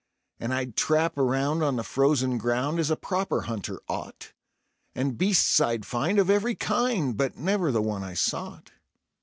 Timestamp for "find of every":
5.85-6.55